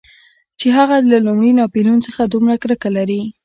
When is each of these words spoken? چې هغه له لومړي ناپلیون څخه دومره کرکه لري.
چې 0.59 0.67
هغه 0.77 0.95
له 1.11 1.17
لومړي 1.25 1.51
ناپلیون 1.59 1.99
څخه 2.07 2.21
دومره 2.23 2.55
کرکه 2.63 2.89
لري. 2.97 3.21